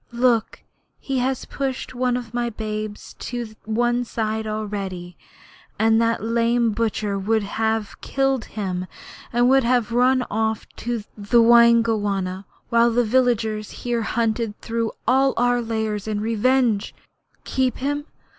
Look, 0.11 0.63
he 0.97 1.19
has 1.19 1.45
pushed 1.45 1.93
one 1.93 2.17
of 2.17 2.33
my 2.33 2.49
babes 2.49 3.13
to 3.19 3.53
one 3.65 4.03
side 4.03 4.47
already. 4.47 5.15
And 5.77 6.01
that 6.01 6.23
lame 6.23 6.71
butcher 6.71 7.19
would 7.19 7.43
have 7.43 8.01
killed 8.01 8.45
him 8.45 8.87
and 9.31 9.47
would 9.47 9.63
have 9.63 9.91
run 9.91 10.25
off 10.31 10.67
to 10.77 11.03
the 11.15 11.39
Waingunga 11.39 12.45
while 12.69 12.89
the 12.89 13.03
villagers 13.05 13.69
here 13.85 14.01
hunted 14.01 14.59
through 14.59 14.91
all 15.07 15.35
our 15.37 15.61
lairs 15.61 16.07
in 16.07 16.19
revenge! 16.19 16.95
Keep 17.45 17.77
him? 17.77 18.05